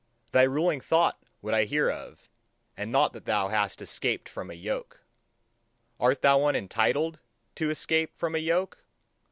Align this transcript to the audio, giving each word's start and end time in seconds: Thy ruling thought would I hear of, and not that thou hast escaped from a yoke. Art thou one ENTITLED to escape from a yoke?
Thy 0.31 0.41
ruling 0.41 0.81
thought 0.81 1.21
would 1.43 1.53
I 1.53 1.65
hear 1.65 1.91
of, 1.91 2.27
and 2.75 2.91
not 2.91 3.13
that 3.13 3.25
thou 3.25 3.49
hast 3.49 3.83
escaped 3.83 4.27
from 4.27 4.49
a 4.49 4.55
yoke. 4.55 5.03
Art 5.99 6.23
thou 6.23 6.39
one 6.39 6.55
ENTITLED 6.55 7.19
to 7.57 7.69
escape 7.69 8.17
from 8.17 8.33
a 8.33 8.39
yoke? 8.39 8.79